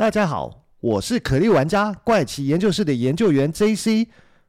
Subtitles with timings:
[0.00, 4.06] 大家好，我是可莉玩家怪奇研究室的研究员 JC。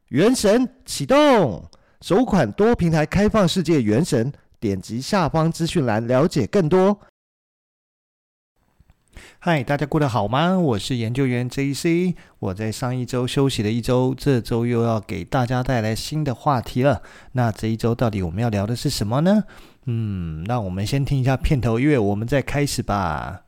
[0.08, 1.68] 原神启动，
[2.00, 7.00] 首款多平台开放世界原神，点击下方资讯栏了解更多。
[9.40, 10.58] 嗨，大家过得好吗？
[10.58, 12.14] 我是研究员 JC。
[12.38, 17.02] 我在上一周休息了一周，这周又要给大家带来新的话题了。
[17.32, 19.44] 那这一周到底我们要聊的是什么呢？
[19.84, 23.42] 嗯，那我们先听一下片头音乐，我们再开始吧。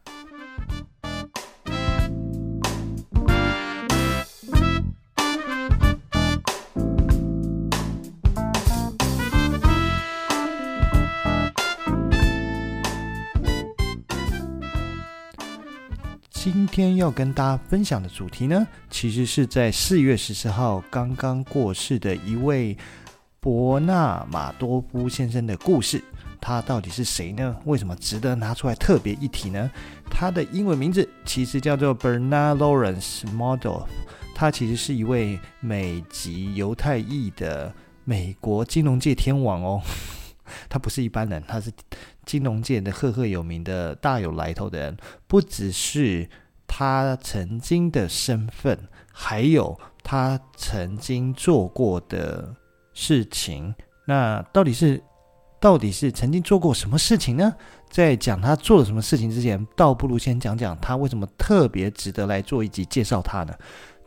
[16.45, 22.77] 今天要跟大家分享的主题呢，其实是在四月十四号刚刚过世的一位
[23.41, 26.05] 伯纳马多夫先生的故事。
[26.43, 27.57] 他到底是谁呢？
[27.65, 29.71] 为什么值得拿出来特别一提呢？
[30.11, 33.87] 他的英文名字其实叫做 Bernard Lawrence Madoff，
[34.35, 37.73] 他其实是一位美籍犹太裔的
[38.05, 39.81] 美国金融界天王哦。
[40.69, 41.73] 他不是一般人，他是
[42.25, 44.97] 金融界的赫赫有名的大有来头的人。
[45.27, 46.29] 不只是
[46.67, 48.79] 他曾经的身份，
[49.13, 52.55] 还有他曾经做过的
[52.93, 53.75] 事情。
[54.07, 55.03] 那到底是
[55.61, 57.55] 到底是曾经做过什么事情呢？
[57.89, 63.55] 在讲他做了什么事情之前，倒不如先讲讲他为什么特别值得来做一集介绍他呢？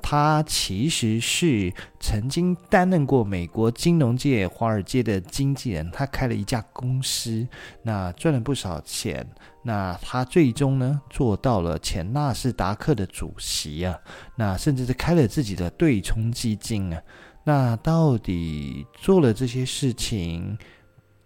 [0.10, 7.46] 他其实是曾经担任过美国金融界华尔街的经纪人，他开了一家公司，
[7.84, 9.28] 那赚了不少钱。
[9.64, 14.00] 那他最终呢，做到了前纳斯达克的主席啊，
[14.38, 17.02] 那甚至是开了自己的对冲基金啊。
[17.44, 20.58] 那到底做了这些事情，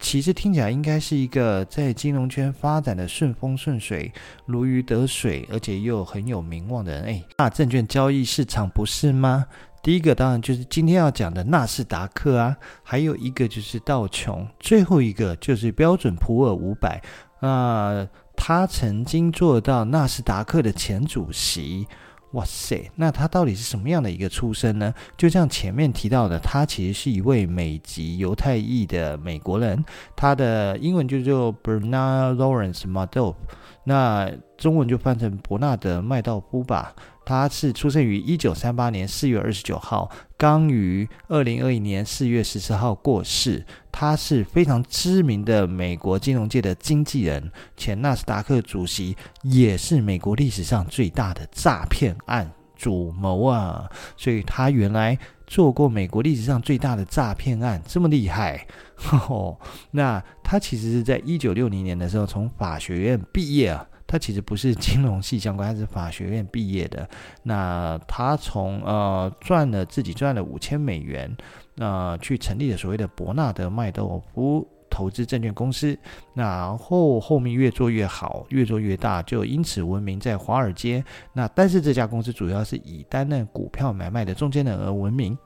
[0.01, 4.11] 其实听起来应该是一个在金融圈发展的顺风顺水、
[4.45, 7.03] 如鱼得水，而且又很有名望的人。
[7.03, 9.45] 哎，那证券交易市场不是吗？
[9.83, 17.01] 第一个当然就是今天要讲的纳斯达克啊，还有一个就是道琼，最后一个就是标准普尔五百。
[17.39, 21.87] 啊，他曾经做到纳斯达克的前主席。
[22.31, 24.93] 哇塞，那他到底是什么样的一个出身呢？
[25.17, 29.83] 就像前面提到的，他其实是一位美籍犹太裔的美国人，
[30.15, 33.35] 他的英文就叫 Bernard Lawrence Madoff，
[33.83, 36.95] 那中文就翻成伯纳德麦道夫吧。
[37.23, 43.65] 他是出生于一九三八年四月二十九号，刚于二零二一年四月十四号过世。
[43.91, 53.87] 他是非常知名的美国金融界的经纪人，前纳斯达克主席，也是美国历史上最大的诈骗案主谋啊！
[54.17, 58.65] 所以他原来做过美国历史上最大的诈骗案，这么厉害。
[58.95, 59.57] 呵 呵，
[59.91, 63.85] 那他其实是在一九六零年的时候从法学院毕业啊。
[64.11, 67.09] 他其实不是金融系相关，他是法学院毕业的。
[67.43, 71.33] 那他从呃赚了自己赚了五千美元，
[71.75, 75.97] 那、呃、去成立了所谓的伯纳德麦道夫投资证券公司。
[76.33, 81.01] 然后后面越做越好，越做越大，就因此闻名在华尔街。
[81.31, 85.37] 那但是这家公司主要是以担任股票买卖的中间人而闻名。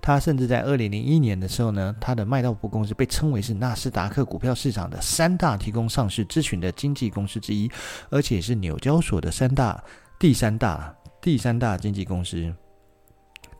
[0.00, 7.70] 他甚至在二零零一年的时候呢，他的麦道夫公司被称为是纳斯达克股票市场的三大提供上市咨询的经纪公司之一，
[8.10, 9.82] 而且是纽交所的三大、
[10.18, 12.52] 第三大、第三大经纪公司。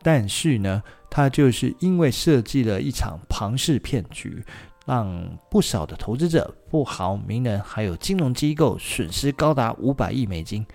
[0.01, 4.43] 但是呢，他就是因为设计了一场庞氏骗局，
[4.85, 10.65] 让不少的投资者、富豪、名人还有金融机构损失高达五百亿美金。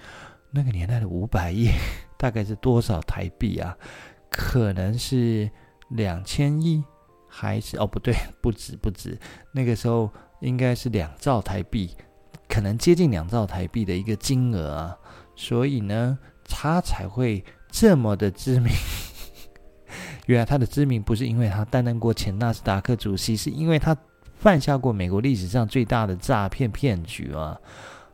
[0.50, 1.68] 那个年代的五百亿
[2.16, 3.76] 大概是多少台币啊？
[4.30, 5.50] 可能是
[5.90, 6.82] 两千亿，
[7.26, 9.18] 还是哦不对， 不止不止，
[9.52, 11.90] 那个时候应该是两兆台币，
[12.48, 14.96] 可能接近两兆台币的一个金额啊，
[15.34, 18.70] 所以呢，他才会这么的知名。
[20.26, 23.96] 原来他的知名不是因为他担任过前纳斯达克主席，是因为他
[24.34, 27.58] 犯下过美国历史上最大的诈骗骗局啊。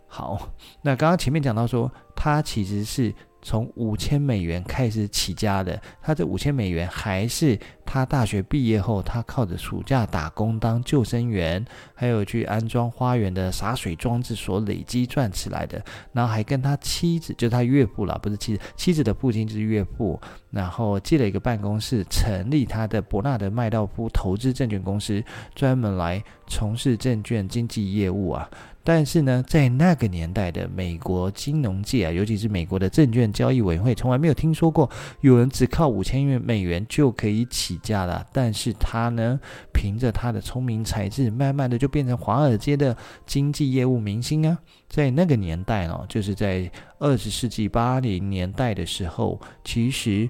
[0.07, 0.51] 好，
[0.83, 3.15] 那刚刚前面讲到说，他其实是。
[3.45, 11.65] 从五千美元开始起家的，他这五千美元还是他大学毕业后，他靠着暑假打工当救生员，
[11.95, 15.83] 还有去安装花园的洒水装置所累积赚起来的。
[16.13, 20.21] 然后还跟他妻子，就他岳父啦，不是妻子，妻子的父亲就是岳父，
[20.51, 25.23] 然后借了一个办公室，成立他的伯纳德麦道夫投资证券公司，
[25.55, 28.49] 专门来从事证券经纪业务啊。
[28.87, 34.91] 但是呢，在那个年代的美国金融界啊，尤其是美国的证券交易委员会，从来没有听说过
[35.23, 39.39] 有人只靠五千元美元就可以起起家的，但是他呢，
[39.73, 44.59] 凭着他的聪明才智，慢慢的就变成华尔街的经济业务明星啊。
[44.89, 50.29] 在那个年代呢，就是在二十世纪八零年代的时候，其实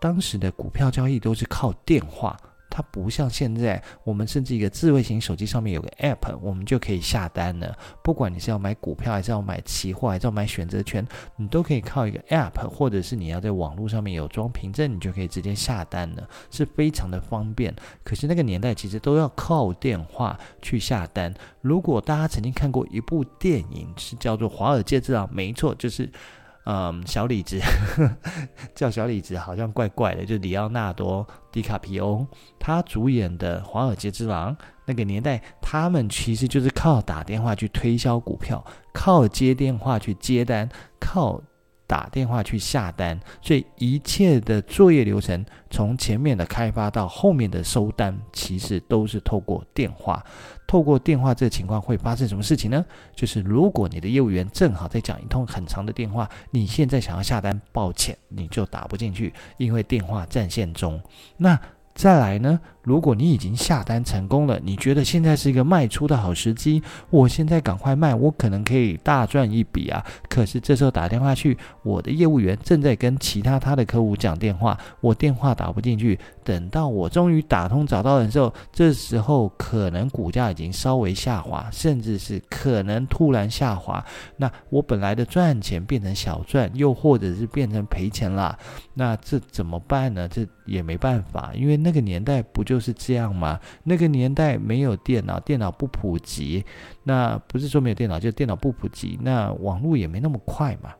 [0.00, 2.36] 当时的股票交易都是靠电话。
[2.70, 7.76] 它不像现在，我们甚至一个智慧型手机上面有个 App，我们就可以下单了。
[8.02, 11.06] 不管你是要买股票，还是要买期货，还是要买选择权，
[11.36, 17.74] 你都可以靠一个 App，或者是你要在网络上面有装凭证，你就可以直接下单了，是非常的方便。
[18.04, 21.34] 可是那个年代其实都要靠电话去下单。
[21.60, 26.08] 如果大家曾经看过一部电影，是叫做《华尔街之狼》，没错，就是。
[26.64, 27.60] 嗯，小李子
[28.74, 30.24] 叫小李子，好像怪怪的。
[30.24, 32.26] 就里奥纳多·迪卡皮欧
[32.58, 34.54] 他主演的《华尔街之狼》，
[34.84, 40.68] 那个年代，他们其实就是靠打电话去推销股票，靠接电话去接单，
[41.00, 41.40] 靠。
[41.90, 50.24] 打电话去下单，所以一切的作业流程，从前面的开发到后面的收单，其实都是透过电话。
[50.68, 52.86] 透过电话，这个情况会发生什么事情呢？
[53.12, 61.02] 就是如果你的业务员正好在讲一通很长的电话，你现在想要下单，抱歉，你就打不进去，因为电话占线中。
[61.38, 61.60] 那
[62.00, 62.58] 再来呢？
[62.82, 70.02] 如果你已经下单成功了，你觉得现在是一个卖出的好时机，我现在赶快卖，我可能可以大赚一笔啊！
[70.26, 76.18] 可是这时候打电话去，我的业务员正在跟其他他的客户讲电话，我电话打不进去。
[76.50, 84.04] 等到我终于打通找到人的时候，这时候可能股价已经稍微下滑，甚至是可能突然下滑。
[84.36, 88.58] 那我本来的赚钱变成小赚，又或者是变成赔钱了。
[88.94, 90.26] 那这怎么办呢？
[90.26, 93.60] 这也没办法，因为那个年代不就是这样吗？
[93.84, 96.64] 那个年代没有电脑，电脑不普及。
[97.04, 99.16] 那不是说没有电脑，就电脑不普及。
[99.22, 100.90] 那网络也没那么快嘛。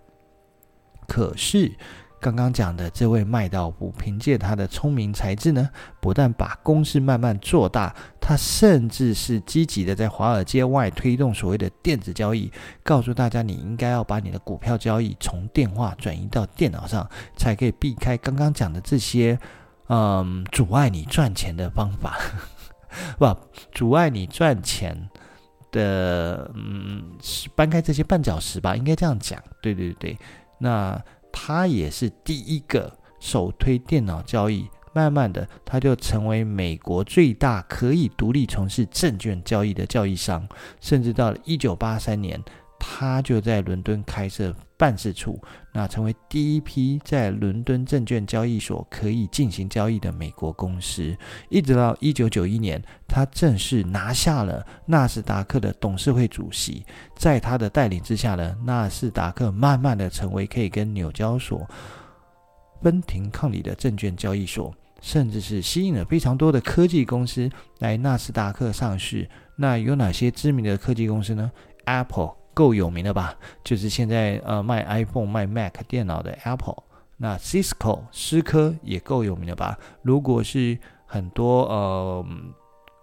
[1.08, 1.72] 可是。
[2.20, 5.70] 刚刚讲的这位麦道夫，凭借他的聪明才智呢，
[6.00, 12.52] 不但把公司慢慢做大，他甚至是积极的在华尔街外推动所谓的电子交易，
[12.82, 17.08] 告诉大家你应该要把你的股票交易从电话转移到电脑上，
[17.38, 19.38] 才可以避开刚刚讲的这些，
[19.88, 22.18] 嗯，阻碍你赚钱的方法，
[23.18, 23.34] 不，
[23.72, 25.08] 阻碍你赚钱
[25.72, 27.16] 的，嗯，
[27.54, 30.18] 搬开这些绊脚石吧，应该这样讲，对对对，
[30.58, 31.02] 那。
[31.32, 40.48] 他也是第一个首推电脑交易，慢慢的，他就成为美国最大可以独立从事证券交易的交易商，
[40.80, 42.42] 甚至到了一九八三年。
[42.80, 45.38] 他就在伦敦开设办事处，
[45.72, 51.14] 那成为第一批在伦敦证券交易所可以进行交易的美国公司。
[51.50, 56.82] 一直到一九九一年，他正式拿下了纳斯达克的董事会主席。
[57.14, 61.68] 在他的带领之下呢，纳斯达克慢慢的成为可以跟纽交所
[62.82, 67.50] 分庭抗礼的证券交易所，甚至是吸引了非常多的科技公司
[67.80, 69.28] 来纳斯达克上市。
[69.56, 71.52] 那有哪些知名的科技公司呢
[71.84, 72.39] ？Apple。
[72.54, 73.34] 够有名的吧？
[73.64, 76.82] 就是现在呃卖 iPhone、卖 Mac 电脑的 Apple，
[77.16, 79.78] 那 Cisco 思科也够有名的吧？
[80.02, 82.24] 如果是很多呃。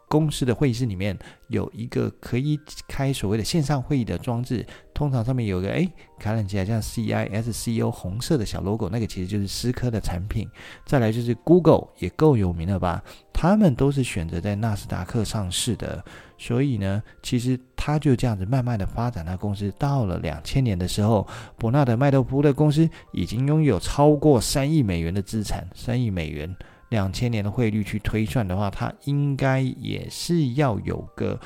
[0.09, 2.57] 公司的会议室里面有一个可以
[2.87, 5.85] 开所谓的线上会议的装置，通常上面有个哎，
[6.17, 10.49] 看起来像 C I S C O 红色的小 logo，那个其实就是思科的产品。
[10.85, 13.03] 再来就是 Google 也够有名了吧？
[13.33, 16.01] 他们都是选择在纳斯达克上市的，
[16.37, 19.73] 所以呢，其实他就这样子慢慢的发展他公司。
[19.77, 26.55] 到了两千年的时候，伯纳德麦道夫的公司已经拥有超过三亿美元的资产，三亿美元。
[26.89, 31.37] 两千年的汇率去推算的话，它应该也是要有个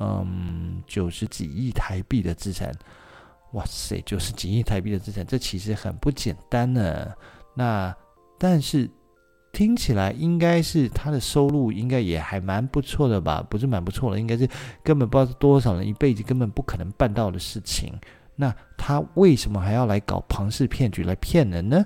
[0.00, 2.72] 嗯九十几亿台币的资产。
[3.52, 7.12] 哇塞，九十几亿台币的资产，这其实很不简单呢。
[7.54, 7.94] 那
[8.38, 8.88] 但是
[9.56, 13.42] 听起来应该是他的收入应该也还蛮不错的吧？
[13.48, 14.46] 不是蛮不错的，应该是
[14.84, 17.94] 根本不知道是多少人一辈子根本不可能办到的事情。
[18.34, 21.82] 那他为什么还要来搞庞氏骗局来骗人呢？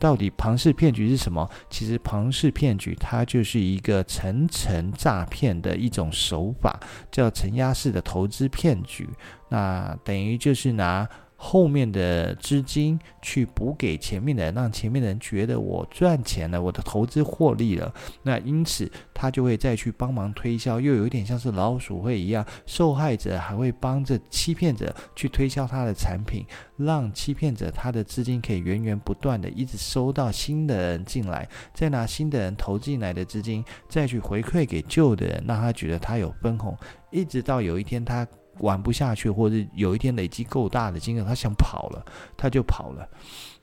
[0.00, 1.48] 到底庞氏骗局是什么？
[1.70, 6.80] 其实庞氏骗局它就是一个层层诈骗的一种手法，
[7.12, 9.08] 叫承压式的投资骗局。
[9.48, 11.08] 那等于就是拿。
[11.44, 17.92] 后面的资金去补给前面的，让前面的人觉得我赚钱了，我的投资获利了。
[18.22, 26.46] 那因此他就会再去帮忙推销，又有一点像是老鼠会一样，受害者还会帮着欺骗者去推销他的产品，
[26.76, 36.78] 让欺骗者他的资金可以源源不断的一直收到新的人进来，再拿新的人投进来的资金再去回馈给旧的人，让他觉得他有分红，
[37.10, 38.24] 一直到有一天他。
[38.60, 42.04] 玩不下去，或者有一天累积够大的金额，他想跑了，
[42.36, 43.08] 他就跑了，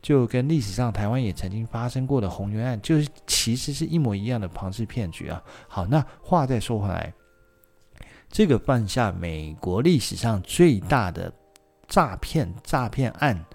[0.02, 5.42] 就跟历史上台湾也曾经发生过的鸿源案，就是其实是一模一样的庞氏骗局啊。
[5.68, 7.14] 好，那话再说回来，
[8.30, 11.32] 这个犯下美国历史上最大的
[11.88, 13.46] 诈骗诈骗案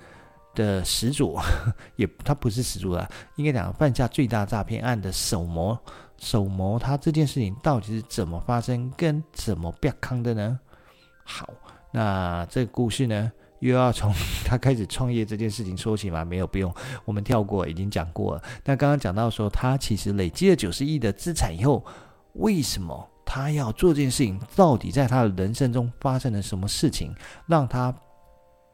[0.55, 1.39] 的始祖，
[1.97, 5.77] 也他不是始祖啦，应该讲犯下最大诈骗案的首谋。
[6.17, 10.59] 首谋他这件事情到底是怎么发生，跟怎么变康的呢？
[11.25, 11.49] 好，
[11.93, 14.13] 那这个故事呢，又要从
[14.45, 16.25] 他开始创业这件事情说起吗？
[16.25, 16.73] 没有，不用，
[17.05, 18.43] 我们跳过，已经讲过了。
[18.65, 21.85] 那刚刚讲到说，他其实累积了九十亿的资产以后，
[22.35, 24.39] 为什么他要做这件事情？
[24.55, 27.15] 到底在他的人生中发生了什么事情，
[27.47, 27.95] 让他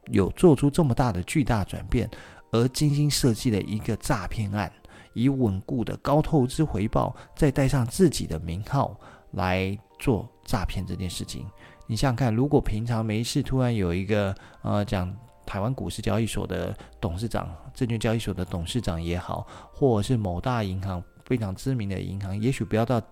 [0.06, 2.10] 有做出这么大的巨大转变，
[2.50, 4.70] 而精心设计了一个诈骗案？
[5.12, 8.96] 以稳固的高投资回报，再带上自己的名号
[9.32, 11.44] 来做诈骗这件事情。
[11.90, 14.32] 你想想看，如果平常没事，突然有一个
[14.62, 15.12] 呃讲
[15.44, 23.02] 台湾股市交易所的董事长、证券交易所的董事长也好，或者是某大银行非常知名的银行，也许不要到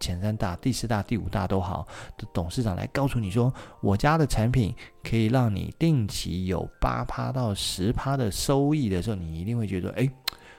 [0.00, 3.52] 前三大、第四大、第五大都好的董事长来告诉你说，
[3.82, 10.08] 我家的产品可以让你定期有八趴到十趴的收益的时候，你一定会觉得，哎。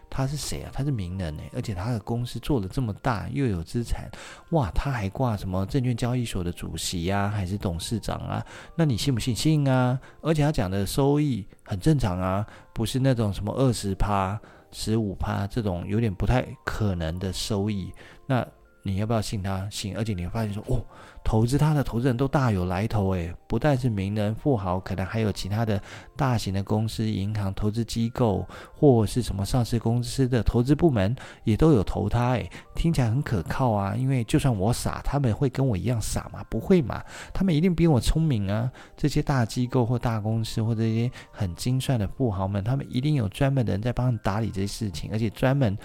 [0.10, 0.72] 他是谁啊？
[0.74, 4.10] 他是名人呢，而且他的公司做得这么大，又有资产，
[4.52, 4.72] 哇！
[4.72, 8.46] 他还挂什么证券交易所的主席呀、啊，还是董事长啊？
[8.76, 9.36] 那你信不信？
[9.36, 10.00] 信啊！
[10.22, 14.40] 而且他讲的收益很正常啊，不是那种什么二十趴、
[14.72, 17.92] 十五趴这种有点不太可能的收益。
[18.26, 18.46] 那
[18.86, 19.68] 你要不要信他？
[19.72, 20.80] 信，而且你会发现说，哦。
[21.28, 25.82] 投资他的投资人都大有来头，诶，不但是名人富豪，可能还有其他的
[26.16, 33.96] 大型的公司、银行、投资机构，或是什么上市公司的投资部门也都有投他，诶，听起来很可靠啊。
[33.96, 36.46] 因为就算我傻，他们会跟我一样傻吗？
[36.48, 38.72] 不会嘛，他们一定比我聪明啊。
[38.96, 45.76] 这些大机构或大公司或这些很精算的富豪们，他们一定有专门的人在帮你打理这些事情，而且专门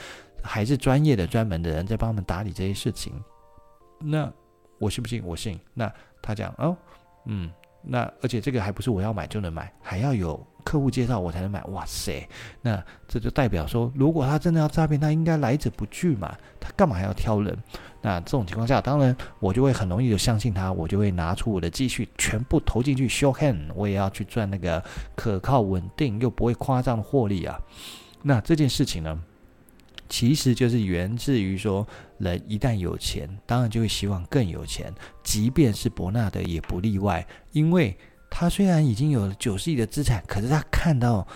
[0.43, 3.13] 还是专业的专门的人在帮他们打理这些事情。
[3.99, 4.33] 那。
[4.81, 5.23] 我信不信？
[5.23, 5.61] 我信。
[5.75, 5.93] 那
[6.23, 6.75] 他讲哦，
[7.27, 7.51] 嗯，
[7.83, 11.63] 那而且这个还不是我要买就能买，还要有客户介绍我才能买。
[11.65, 12.27] 哇塞，
[12.63, 17.55] 那这就代表说，如果他真的要诈骗，他应该来者不拒嘛，他干嘛还要挑人？
[18.01, 24.83] 那这种情况下，当然我就会很容易就相信他，我就会拿出我的积蓄全部投进去，show hand，我也要去赚那个
[25.15, 27.61] 可靠、稳定又不会夸张的获利啊。
[28.23, 29.23] 那这件事情呢？
[30.11, 31.87] 其实就是源自于说，
[32.19, 34.93] 人一旦有钱，当然就会希望更有钱。
[35.23, 37.97] 即便是伯纳德也不例外，因为
[38.29, 41.27] 他虽然已经有了九十亿的资产，可是他看到，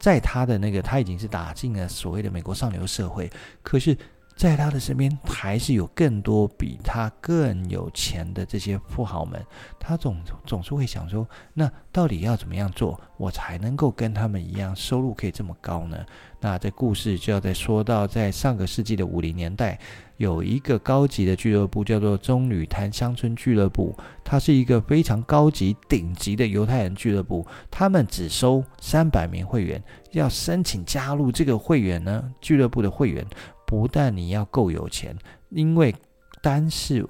[0.00, 3.30] 在他的那个他已经是打进了所谓的美国上流社会，
[3.62, 3.94] 可是。
[4.36, 9.40] 在他的身边，还是有更多比他更有钱的这些富豪们。
[9.78, 15.98] 他总总是会想说：那到底要怎么样做，我才能够跟他们一样，收入可以这么高呢？
[16.40, 19.78] 那这故事就要再说到，在上个世纪的五零年代，
[20.16, 27.46] 有一个高级的俱乐部叫做棕榈滩乡村俱乐部，它是一个非常高级、顶级的犹太人俱乐部。
[27.70, 33.24] 他们只收三百名会员，要申请加入这个会员呢，俱乐部的会员。
[33.66, 35.16] 不但你要够有钱，
[35.50, 35.94] 因为
[36.42, 37.06] 单是，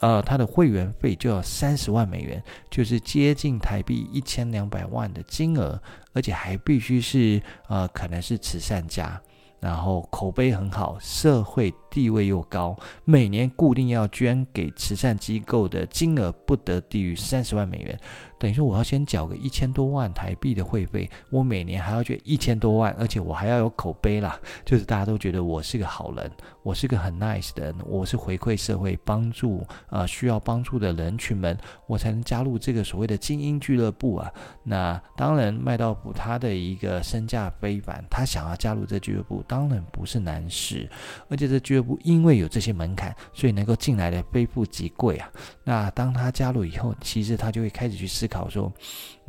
[0.00, 5.80] 呃，他的会员费就要三十万美元，就是接近台币一千两百万的金额，
[6.12, 9.20] 而且还必须是，呃，可能是慈善家，
[9.60, 17.98] 然后口碑很好，社会地位又高，每年固定要捐给慈善机构的金额不得低于三十万美元。
[18.38, 26.30] 等于说，我要先缴个一千多万台币的会费，我每年还要捐一千多万，而且我还要有口碑啦，就是大家都觉得我是个好人，
[26.62, 31.54] 我是个很 nice 的人，我是回馈社会、帮助啊、需要帮助的人群们，
[31.86, 34.32] 我才能加入这个所谓的精英俱乐部啊。
[34.62, 40.88] 那当然，麦道普他的一个身价非凡，他想要加入这俱乐部，当然不是难事，
[41.28, 45.30] 而且这俱乐部因为有这些门槛，所以能够进来的非富即贵啊。
[45.64, 48.72] 那当他加入以后，其实他就会开始去思考说，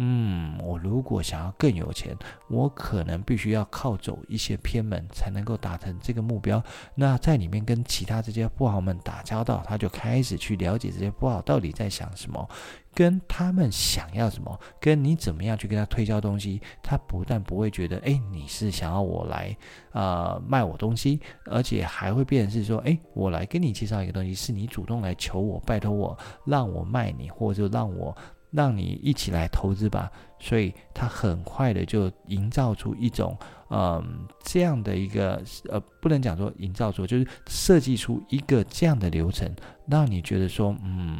[0.03, 2.17] 嗯，我如果想要更有钱，
[2.49, 6.61] 我可能必须要靠走一些偏门，才能够达成这个目标。
[6.95, 12.49] 那在里面跟其他这些富豪们打交道，他就开始去了解这些富豪到底在想什么，
[12.95, 16.59] 跟他们想要什么，跟你怎么样去跟他推销东西。
[16.81, 19.55] 他不但不会觉得，哎，你是想要我来
[19.91, 28.17] 啊、卖我东西，而且还会变成是说，哎，我来跟你介绍一个东西，是你主动来求我，拜托我，让我卖你，或者就让我。
[28.51, 33.37] 让你一起来投资吧，所以他很快的就营造出一种，
[33.69, 39.49] 嗯，这样的一个，呃，不能讲说营造出，就是设计出一个这样的流程，
[39.87, 41.17] 让你觉得说，嗯，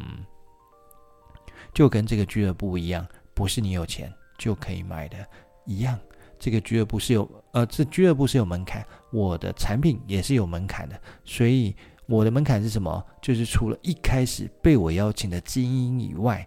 [1.72, 5.16] 就跟这个俱乐部一样，不是你有钱就可以买的
[5.64, 5.98] 一样。
[6.38, 11.74] 这个俱乐部是有，呃，这俱乐部是有门槛，我的产品也是有门槛的，所以
[12.06, 13.06] 我的门槛是什么？
[13.22, 16.44] 就是除了一开始被我邀请的精英以外，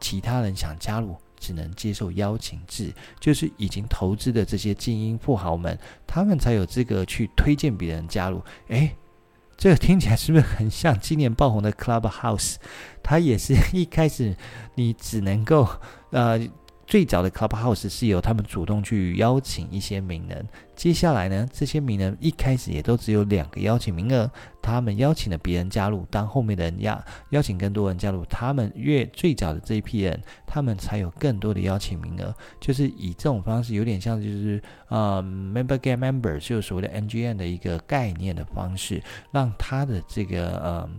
[0.00, 8.42] 其他人想加入，只能接受邀请制，就是已经投资的这些精英富豪们，他们才有资格去推荐别人加入。
[8.68, 8.96] 诶，
[9.56, 12.56] 这个听起来是不是很像今年爆红的 Clubhouse？
[13.02, 14.36] 它也是一开始
[14.74, 15.68] 你只能够，
[16.10, 16.40] 呃。
[16.90, 20.44] 最早的 Clubhouse 是由他们主动去邀请一些名人，
[20.74, 24.28] 接下来呢，这些名人一开始也都只有两个邀请名额，
[24.60, 40.90] 他们邀请了别人加入，当后面的人邀邀请更多人加入，他们越最早的这一批人，他们才有更多的邀请名额，就是以这种方式，有点像就是呃 Member Get Member，就是所谓的 NGM 的一个概念的方式，让他的这个呃。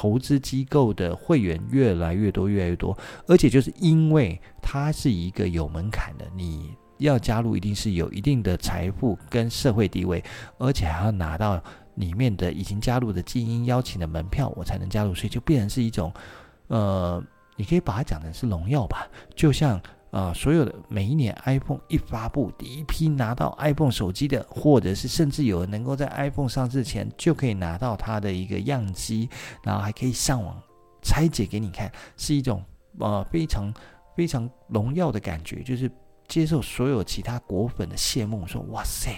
[0.00, 10.22] 投资机构的会员越来越多，越来越多，而且就是因为它是一个有门槛的，你要加入一定是有一定的财富跟社会地位，
[10.56, 11.60] 而且还要拿到
[11.96, 16.12] 里面的已经加入的精英邀请的门票，我才能加入，所以就变成是一种，
[16.68, 17.20] 呃，
[17.56, 19.80] 你可以把它讲成是荣耀吧，就像。
[20.10, 29.28] 啊、所有的每一年 iPhone 一发布，第一批拿到 iPhone 手机的，或者是甚至有人能够在 iPhone 上市前就可以拿到它的一个样机，
[29.62, 30.58] 然后还可以上网
[31.02, 32.64] 拆解给你看，是一种
[32.98, 33.72] 呃非常
[34.16, 35.90] 非常荣耀的感觉，就是
[36.26, 39.10] 接受所有其他果粉的羡慕，说哇塞，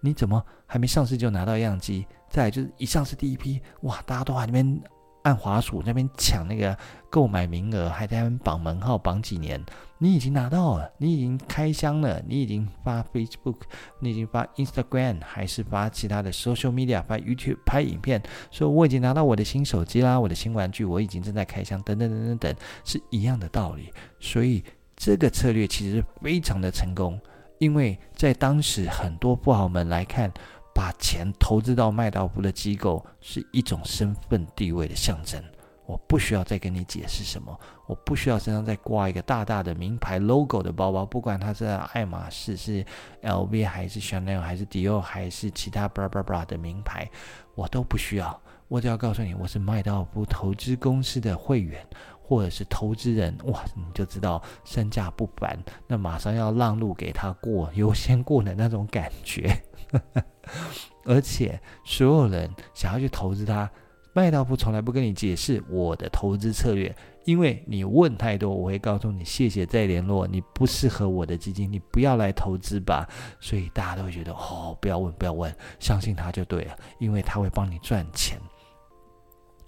[0.00, 2.06] 你怎么还没上市就拿到样机？
[2.28, 4.80] 再就是一上市第一批，哇，大家都在那边。
[5.22, 6.76] 按滑鼠那边抢那个
[7.10, 9.62] 购买名额，还在那边绑门号绑几年？
[9.98, 13.56] 你已经拿到了，你已经开箱了，你已经发 Facebook，
[13.98, 23.92] 你已经发 Instagram，还是发其他的 social media，发 YouTube 拍影片，说我已经拿到我的新手机啦，我的新玩具，我已经正在开箱，等等等等等，是一样的道理。
[24.18, 24.64] 所以
[24.96, 27.20] 这个策略其实非常的成功，
[27.58, 30.32] 因为在当时很多富豪们来看。
[30.74, 35.42] 把钱投资到麦道夫的机构是一种身份地位的象征。
[35.86, 37.58] 我不需要再跟你解释什么，
[37.88, 42.84] 我不需要身上再挂一个大大的名牌 logo 的包包，不管它是爱马仕、是
[43.22, 47.10] LV 还是 Chanel 还是 Dior 还是其他 bra bra bra 的名牌，
[47.56, 48.40] 我都不需要。
[48.68, 51.84] 我只要告诉你，我是麦道夫投资公司的会员
[52.30, 59.52] 或者是投资人，哇，你就知道身价不凡，那马上要让路给他过， 优先过的那种感觉。
[61.04, 63.68] 而且所有人想要去投资他，
[64.12, 73.08] 麦道夫从来不跟你解释我的投资策略，因为你问太多，我会告诉你谢谢再联络，你不适合我的基金，你不要来投资吧。
[73.40, 78.38] 所以大家都会觉得哦，不要问，不要问，相信他就对了，因为他会帮你赚钱。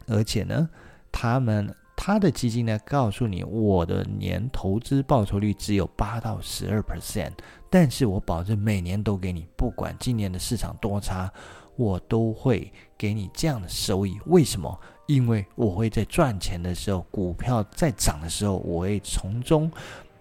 [0.07, 0.71] 而且呢，
[1.11, 1.75] 他们。
[2.05, 7.31] 他的基金呢，告诉你我的年投资报酬率只有八到十二 percent，
[7.71, 11.33] 但是我保证每年都给你，不管今年的市场多差，
[11.77, 14.19] 我都会给你这样的收益。
[14.27, 14.77] 为什么？
[15.07, 19.71] 因为我会在赚钱的时候，股票在涨的时候，我会从中。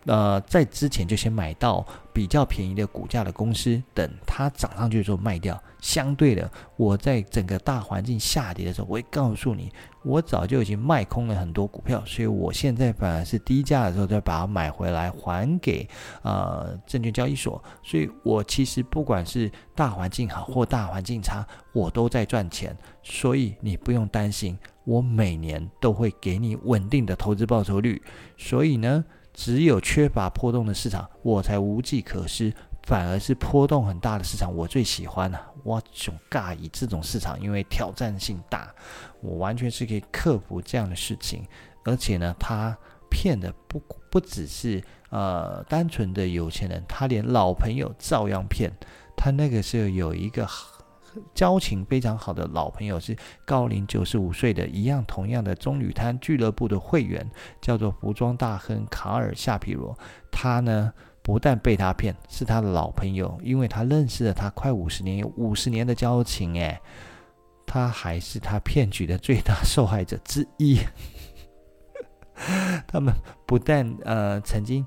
[0.05, 5.61] 呃，在之前就先买到比较便宜的股价的公司，等它涨上去的时候卖掉。
[5.79, 9.71] 相对的，我在整个大环境下跌的时候，我会告诉你，
[10.03, 15.87] 我早就已经卖空了很多股票，所以我现在反而是低价的时候再把它买回来还给
[16.21, 17.63] 呃证券交易所。
[17.83, 28.01] 所以我其实不管是大环境好或大环境差，我都在赚钱，所以你不用担心，我每年都会给你稳定的投资报酬率。
[28.37, 29.03] 所以呢。
[29.33, 32.53] 只有缺乏波动的市场，我才无计可施。
[32.83, 35.47] 反而是波动很大的市场，我最喜欢啊！
[35.63, 38.73] 我总尬以这种市场，因为挑战性大，
[39.21, 41.45] 我完全是可以克服这样的事情。
[41.85, 42.75] 而且呢，他
[43.07, 48.71] 骗的不不只是呃单纯的有钱人，他连老朋友照样骗。
[49.15, 50.47] 他那个时候有一个。
[51.33, 57.29] 交情非常好的老朋友是高龄九十五岁的一样，同样的棕榈滩俱乐部的会员，
[57.61, 59.97] 叫做服装大亨卡尔夏皮罗。
[60.31, 66.53] 他呢不但被他骗，是他的老朋友，因为他认识了他快五十年，有五十年的交情。
[66.55, 66.79] 诶，
[67.65, 70.79] 他还是他骗局的最大受害者之一。
[72.87, 73.13] 他们
[73.45, 74.85] 不但呃曾经。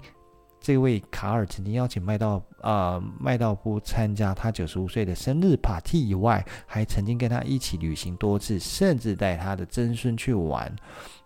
[0.64, 10.74] 这位卡尔曾经邀请麦道啊、麦道夫参加他九十五岁的生日 party 以外，还曾经跟他一起旅行多次，甚至带他的曾孙去玩。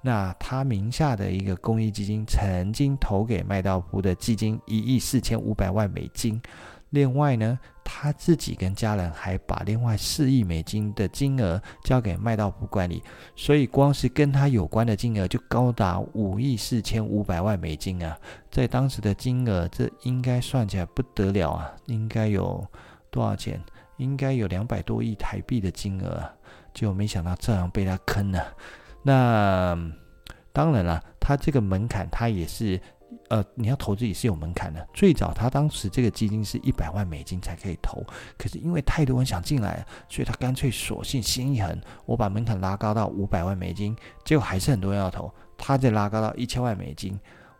[0.03, 6.43] 那他名下的一个公益基金曾经投给麦道夫的基金一亿四千五百万美金。
[6.91, 7.57] 另外呢，
[7.91, 13.03] 他自己跟家人还把另外四亿美金的金额交给麦道夫管理，
[13.35, 18.15] 所以光是跟他有关的金额就高达五亿四千五百万美金啊！
[18.51, 21.73] 在当时的金额，这应该算起来不得了啊！
[21.87, 22.63] 应该有
[23.11, 23.59] 多少钱？
[23.97, 26.31] 应该有两百多亿台币的金额啊！
[26.75, 28.55] 就没想到这样被他坑了。
[29.03, 29.75] 那
[30.53, 32.79] 当然了，他这个门槛他也是。
[33.29, 34.87] 呃，你要投资也是有门槛的。
[34.93, 38.05] 最早他当时这个基金是一百万美金才可以投，
[38.37, 47.19] 可是因为太多人想进来，所以他干脆索性心一横，我把门槛拉高到五百万美金，结果还是很多人要投，他再拉高到一千万美金。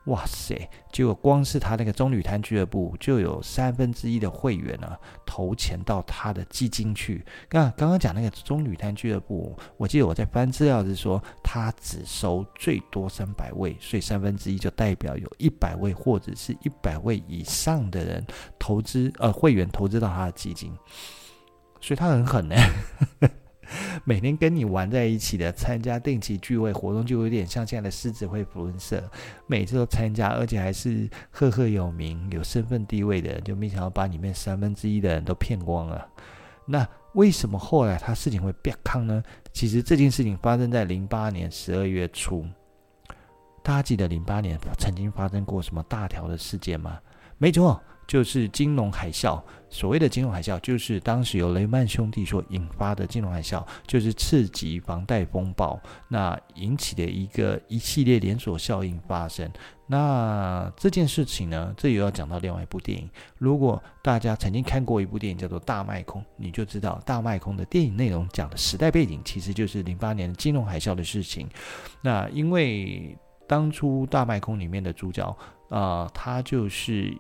[0.09, 0.69] 哇塞！
[0.91, 7.25] 结果光是他那个棕榈滩俱乐部就有三分之一的会员啊投钱到他的基金去。
[7.51, 18.27] 那刚刚讲那个棕榈滩俱乐部，我记得我在翻资料是说，他只收最多三百位，所以三分之一就代表有一百位或者是一百位以上的人
[18.59, 20.73] 投资，呃，会员投资到他的基金，
[21.81, 22.57] 所以他很狠呢。
[24.05, 29.03] 每天跟你玩在一起的，参加定期聚会活动，就有点像现在的狮子会福伦社，
[29.47, 36.09] 每次都参加，而且还是赫赫有名、有身份地位的，就没想到把里面三分之一的人都骗光了。
[36.65, 39.23] 那为什么后来他事情会变康呢？
[39.53, 42.47] 其实这件事情发生在零八年十二月初，
[43.63, 46.99] 大家记得零八年曾经发生过什么大条的事件吗？
[47.39, 47.81] 没错。
[48.09, 59.49] 就是金融海啸，所谓的金融海啸，就是当时由雷曼兄弟所引发的金融海啸，就是次级房贷风暴，那引起的一个一系列连锁效应发生。
[59.87, 63.09] 那这件事情呢，这又要讲到另外一部电影。
[63.37, 71.47] 如果大家曾经看过一部电影叫做《大麦空》，你就知道《大麦空》的电影内容讲的时代背景，其实就是零八年的金融海啸的事情。
[72.01, 73.15] 那因为
[73.47, 75.27] 当初《大麦空》里面的主角
[75.69, 77.15] 啊、呃，他就是。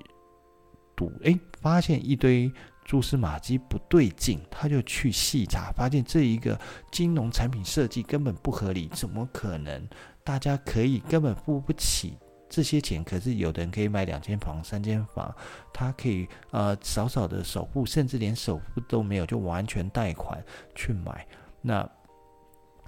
[0.99, 2.53] 赌诶，发现一堆
[2.85, 6.59] 蛛丝马迹不对劲，他就去细查，发现这一个
[6.91, 9.89] 金融产品设计根本不合理，怎么可能？
[10.25, 15.33] 大家可以根本付不起这些钱，可是有的人可以买两间房、三间房，
[15.73, 20.43] 他可以呃少少的首付，甚至连首付都没有，就完全贷款
[20.75, 21.25] 去买，
[21.63, 21.89] 那。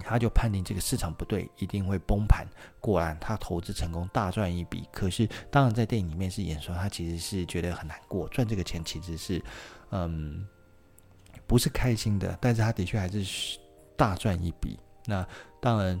[0.03, 2.45] 他就判定这个市场不对，一定会崩盘。
[2.79, 4.87] 果然，他投资成功，大赚一笔。
[4.91, 9.41] 可是，当然在电影里面是演说，他其实是觉得很难过，赚这个钱其实是，
[9.91, 10.45] 嗯，
[11.45, 12.37] 不是开心的。
[12.41, 13.59] 但是他的确还是
[13.95, 14.79] 大赚一笔。
[15.05, 15.25] 那
[15.59, 15.99] 当然，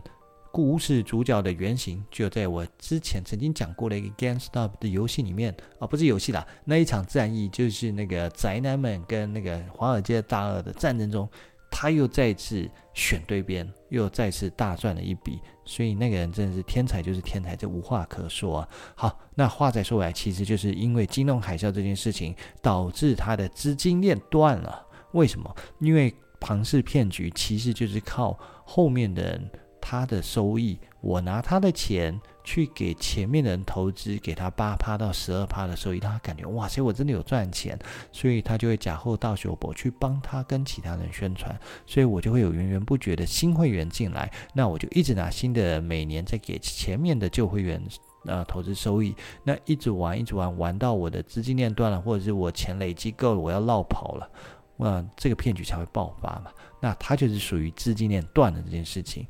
[0.51, 11.29] 故事主角的原型就在我之前曾经讲过的一个 GameStop 的游戏里面啊，不是游戏啦，那一场战役就是那个宅男们跟那个华尔街大鳄的战争中。
[11.71, 18.69] 他又再次选对边，又再次大赚了一笔，所以那个人真的是天才，就是天才，这无话可说啊。
[18.93, 24.85] 好，那话再说回来，其实就是因为金融海啸这件事情，导致他的资金链断了。
[25.13, 25.55] 为什么？
[25.79, 32.19] 因为庞氏骗局其实就是靠后面的人他的收益，我拿他的钱。
[32.43, 37.77] 去给前面的人投资，给他八趴到十二趴的收益，他感觉哇塞，我真的有赚钱，
[38.11, 47.81] 所以他就会假货到手博去帮他跟其他人宣传，所以我就会有源源不绝的新会员进来，那我就一直拿新的，每年再给前面的旧会员
[48.25, 54.29] 呃投资收益，那一直玩一直玩，玩到我的资金链断了，或者是我钱累积够了，我要落跑了，
[54.77, 59.27] 那这个骗局才会爆发嘛，那他就是属于资金链断的这件事情，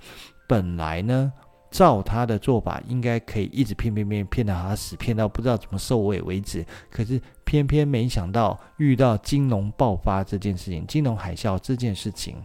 [0.47, 1.31] 本来呢。
[1.71, 6.63] 照他的做法，应该可以一直骗骗骗骗到他死，骗到不知道怎么收尾为止。
[6.91, 12.35] 可是偏偏没想到遇到金融爆发这件事情，金融海啸这件事情，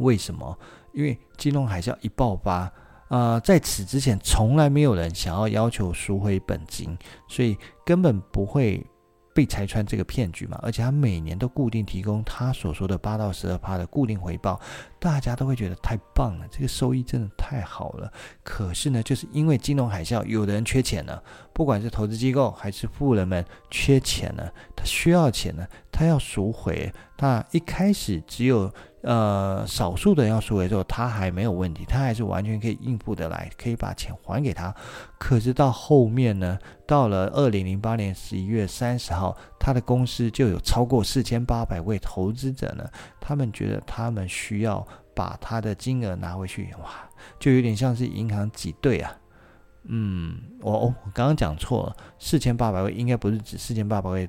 [0.00, 0.58] 为什么？
[0.92, 2.72] 因为金融海啸一爆发，啊、
[3.08, 8.84] 呃，在此之前从来没有人想要要求赎回本金，所以根本不会。
[9.32, 14.60] 被拆穿这个骗局嘛，而且他每年都固定提供他所说的八到十二趴的固定回报，
[14.98, 18.12] 大家都会觉得太棒了，这个收益真的太好了。
[18.42, 28.72] 可是呢，就是因为金融海啸，有的人缺钱了，不管是投资机构还是富人们缺钱了，他需要钱呢，他要赎回，那一开始只有。
[29.02, 34.74] 呃，少数的要赎回之后，他还没有问题，他还是完全可以应付得来，可以把钱还给他。
[35.18, 42.86] 可是到后面呢，到了二零零八年十一月三十号，他的公司就有超过四千八百位投资者呢，
[43.18, 46.90] 他们觉得他们需要把他的金额拿回去，哇，
[47.38, 49.10] 就有点像是银行挤兑啊。
[49.84, 54.28] 嗯，我我刚刚讲错了，四千八百位应该不是指四千八百位。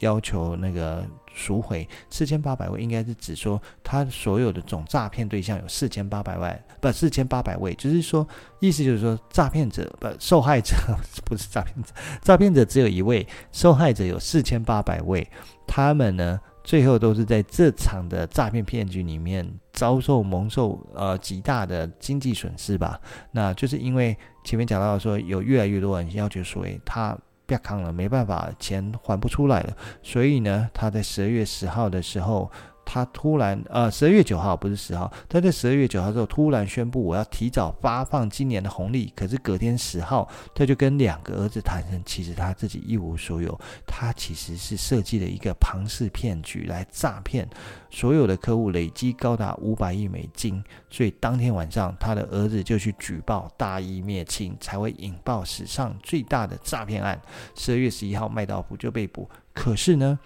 [0.00, 8.26] 要求那个赎回四千八百位，应该是指说他所有的总诈骗对象有四千八百万，不，四千八百位，就是说
[8.60, 10.74] 意思就是说诈骗者不受害者
[11.24, 15.28] 不是诈骗者，诈骗者只有一位，受害者有四千八百位，
[15.66, 23.00] 他们呢最后都是在这场的诈骗骗局里面遭受蒙受呃极大的经济损失吧。
[23.30, 27.16] 那就是因为前面讲到说，有越来越多人要求赎回，他
[27.48, 32.48] 不要扛了，没办法，钱还不出来了，所以呢，他在十二月十号的时候。
[32.90, 39.12] 他突然，呃，十二月九号不是十号，他在十二月九号之后突然宣布我要提早发放今年的红利。
[39.14, 47.46] 可是隔天十号，他就跟两个儿子坦承，其实他自己一无所有，他其实是设计了一个庞氏骗局来诈骗
[47.90, 50.64] 所有的客户，累积高达五百亿美金。
[50.88, 57.20] 所以当天晚上，他的儿子就去举报，大义灭亲，才会引爆史上最大的诈骗案。
[57.54, 59.28] 十二月十一号，麦道夫就被捕。
[59.52, 60.18] 可是呢，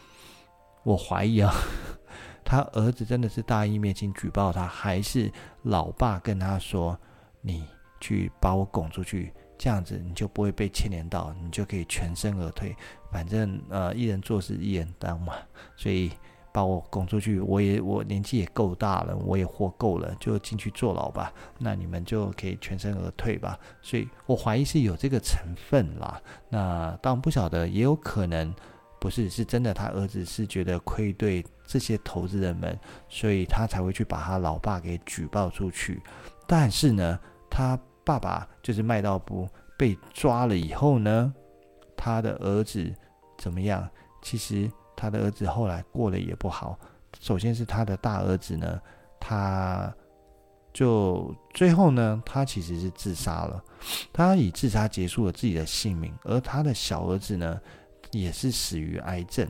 [0.85, 1.53] 我怀疑啊。
[2.53, 6.95] 他儿子真的是大义灭亲举报他，还是老爸跟他说
[7.41, 7.65] ：“你
[7.99, 12.77] 去把我拱出去，这样子你就不会被牵连到，你就可以全身而退。
[13.11, 15.33] 反正呃，一人做事一人当嘛。
[15.79, 16.13] 所以
[16.53, 21.33] 把我拱出去，我也我年纪也够大了，我也活够了，就进去坐牢吧。
[21.59, 23.59] 那你们就可以全身而退吧。
[23.81, 26.21] 所以我怀疑是有这个成分啦。
[26.51, 28.55] 那当然不晓得，也有可能
[29.03, 29.75] 不是，是真的。
[29.75, 36.03] 他儿子是觉得愧对。”这些投资人们，所以他才会去把他老爸给举报出去。
[36.47, 41.33] 但是呢，他爸爸就是麦道夫被抓了以后呢，
[41.97, 42.93] 他的儿子
[43.39, 43.89] 怎么样？
[44.21, 46.79] 其实他的儿子后来过得也不好。
[47.21, 48.79] 首先是他的大儿子呢，
[49.19, 49.91] 他
[50.75, 53.65] 就最后呢，他其实是自杀了。
[54.13, 57.59] 他以自杀结束了自己的性命，而他的小儿子呢，
[58.13, 59.49] 也是死于癌症。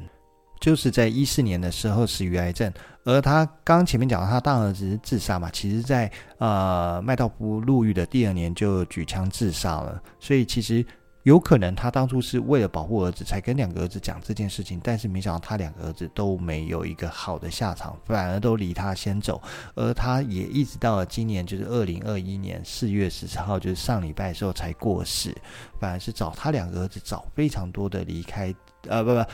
[0.61, 2.73] 就是在一四年的时候死于癌症，
[3.05, 10.87] 而他刚前面讲到他大儿子自杀嘛，其实在呃麦道夫入狱的第二年就举枪自杀了，所以其实
[11.25, 19.41] 有可能他当初是为了保护儿子才跟两个儿子讲这件事情，但是没想到他两个儿子都没有一个好的下场，反而都离他先走，
[19.75, 25.33] 而他也一直到了今年就是二零二一年四月十四号，就是上礼拜的时候才过世，
[25.81, 28.55] 反而是找他两个儿子找非常多的离开，
[28.89, 29.25] 呃不不。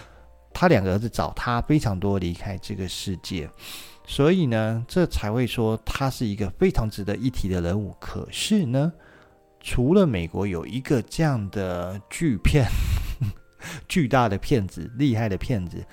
[0.51, 3.49] 他两个儿子找他非常多离开这个世界，
[4.07, 7.95] 所以呢，这才会说他是一个非常值得一提的人物。
[8.01, 8.93] 可是呢，
[9.69, 12.65] 除了美国有一个这样的巨骗、
[13.87, 15.85] 巨大的骗子、厉害的骗子，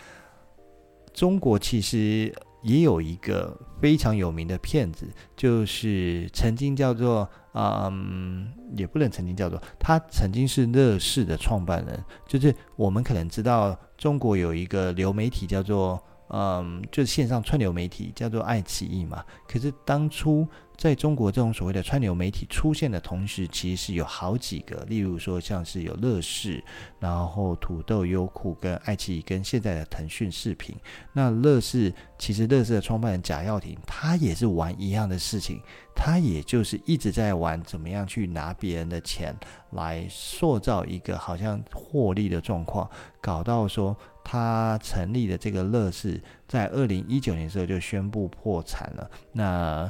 [1.14, 2.34] 中国其实
[2.64, 7.30] 也有一个非常有名的骗子，就是曾经叫做。
[7.58, 19.24] 嗯，也不能曾经叫做他曾经是乐视的创办人，就是我们可能知道中国有一个流媒体叫做嗯，就是线上串流媒体叫做爱奇艺嘛。
[19.48, 20.46] 可是当初
[20.78, 26.64] 在中国这种所谓的串流媒体出现的同时，其实是有好几个，例如说像是有乐视，
[27.00, 30.76] 然后土豆、优酷跟爱奇艺跟现在的腾讯视频。
[31.14, 35.62] 那乐视其实乐视的创办人贾跃亭，他也是玩一样的事情。
[35.98, 39.34] 他也就是一直在玩怎么样去拿别人的钱
[39.72, 42.90] 来塑造一个好像获利的状况，
[43.22, 49.90] 搞到说他成立的这个乐视在二零一九年的时候就宣布破产了，那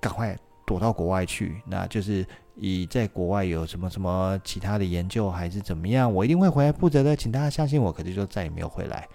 [0.00, 7.92] 赶快躲到国外去，那就是以在国外有什么什么其他的研究还是怎么样，我一定会回来负责的，请大家相信我。
[7.92, 9.08] 可是就再也没有回来。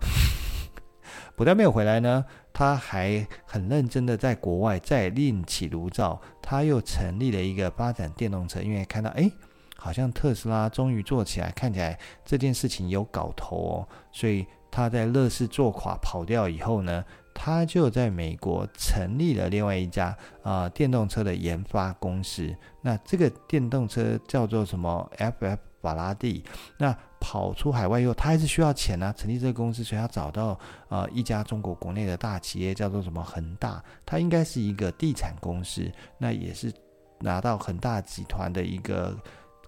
[1.34, 9.30] 不但没有回来呢，他还很认真的在国外再另起炉灶，他又成立了一个发展电动车，因为看到哎，
[9.76, 17.04] 好像特斯拉终于做起来，看起来这件事情有搞头哦，所以他在乐视做垮跑掉以后呢，
[17.40, 20.06] 他就在美国成立了另外一家
[20.42, 26.42] 啊、呃、电动车的研发公司，那这个电动车叫做什么？FF 法拉第，
[26.78, 26.92] 那。
[27.20, 29.12] 跑出海外以后，他还是需要钱啊。
[29.12, 30.56] 成立这个公司，所以他找到
[30.88, 36.72] 呃一家中国国内的大企业，叫做什么恒大，它应该是一个地产公司，那也是
[37.18, 39.16] 拿到恒大集团的一个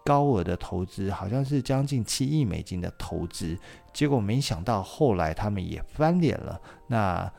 [0.05, 3.59] 高额的投资，好像是将近七亿美金的投资。
[3.93, 7.33] 结果没想到后来他们也翻脸了，那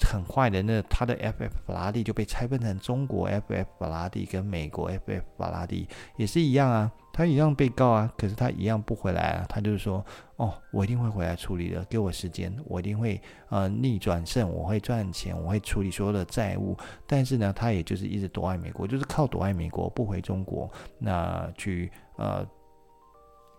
[0.00, 6.90] 很坏的，那他的 FF 法拉第就被拆分成中国 FF 法拉第跟美国 FF 法拉第，也是一样啊。
[7.12, 9.46] 他一样被告啊，可是他一样不回来啊。
[9.48, 10.04] 他就是说，
[10.34, 16.76] 哦，我一定会回来处理的，给我时间，我一定会呃逆转胜，我会赚钱，我会处理所有的债务。
[17.06, 22.44] 但是呢，他也就是一直躲在美国，就是靠躲在美国不回中国，那去呃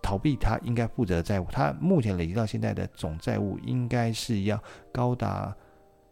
[0.01, 1.47] 逃避他应该负责的债务。
[1.49, 5.55] 他目前累积到现在的总债务应该是要高达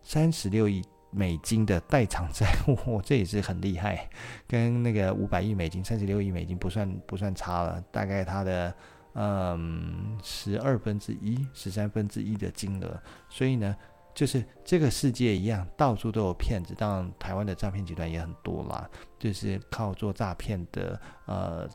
[0.04, 0.84] 三十六亿。
[1.16, 4.10] 美金的代偿债 务，这也是很厉害，
[4.48, 7.80] 跟那个五百亿美金、三十六亿美金不算不算差了。
[7.92, 8.74] 大概他的
[9.14, 13.00] 嗯十二分之一、十三分之一的金额。
[13.30, 13.76] 所以呢，
[14.16, 16.74] 就是这个世界一样，到处都有骗子。
[16.74, 18.90] 当然，台湾的诈骗集团也很多啦，
[19.20, 21.70] 就是靠做诈骗的呃。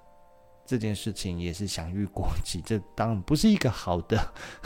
[0.66, 4.18] 这件事情也是享誉国际，这当然不是一个好的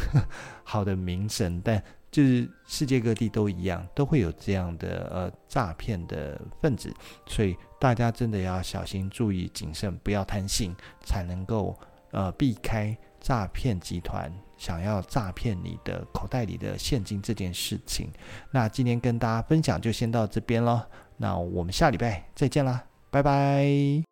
[0.64, 1.80] 好的名声，但
[2.12, 6.94] 就是世界各地都一样，都会有这样的呃诈骗的分子，
[7.26, 11.74] 所以大家真的要小心、注意、谨慎，不要贪心，才能够
[12.10, 18.10] 呃避开诈骗集团想要诈骗你的口袋里的现金这件事情。
[18.50, 24.11] 那今天跟大家分享就先到这边了，那我们下礼拜再见啦，拜拜。